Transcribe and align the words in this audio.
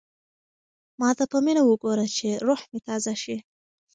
ما 0.99 1.09
ته 1.17 1.23
په 1.31 1.37
مینه 1.45 1.61
وګوره 1.65 2.05
چې 2.17 2.27
روح 2.45 2.61
مې 2.71 2.79
تازه 2.87 3.13
شي. 3.23 3.37